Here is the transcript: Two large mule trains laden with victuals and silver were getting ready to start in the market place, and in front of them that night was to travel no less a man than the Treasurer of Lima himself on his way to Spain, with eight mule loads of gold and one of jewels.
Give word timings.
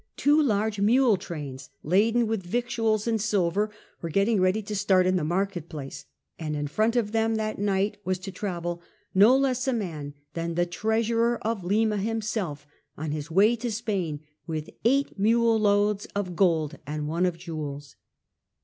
Two 0.17 0.41
large 0.41 0.79
mule 0.81 1.15
trains 1.15 1.69
laden 1.83 2.25
with 2.25 2.41
victuals 2.43 3.05
and 3.05 3.21
silver 3.21 3.69
were 4.01 4.09
getting 4.09 4.41
ready 4.41 4.63
to 4.63 4.75
start 4.75 5.05
in 5.05 5.15
the 5.15 5.23
market 5.23 5.69
place, 5.69 6.07
and 6.39 6.55
in 6.55 6.65
front 6.67 6.95
of 6.95 7.11
them 7.11 7.35
that 7.35 7.59
night 7.59 7.97
was 8.03 8.17
to 8.17 8.31
travel 8.31 8.81
no 9.13 9.37
less 9.37 9.67
a 9.67 9.73
man 9.73 10.15
than 10.33 10.55
the 10.55 10.65
Treasurer 10.65 11.37
of 11.43 11.63
Lima 11.63 11.97
himself 11.97 12.65
on 12.97 13.11
his 13.11 13.29
way 13.29 13.55
to 13.55 13.71
Spain, 13.71 14.21
with 14.47 14.71
eight 14.83 15.19
mule 15.19 15.59
loads 15.59 16.07
of 16.15 16.35
gold 16.35 16.79
and 16.87 17.07
one 17.07 17.27
of 17.27 17.37
jewels. 17.37 17.95